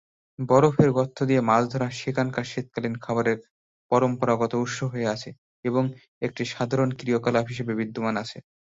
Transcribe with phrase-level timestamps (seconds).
[0.39, 3.37] বরফের গর্ত দিয়ে মাঝ ধরা, সেখানকার শীতকালীন খাবারের
[3.91, 5.29] পরম্পরাগত উৎস হয়ে আছে
[5.65, 5.83] এবং
[6.21, 8.37] একটি সাধারণ ক্রিয়াকলাপ হিসাবে বিদ্যমান আছে।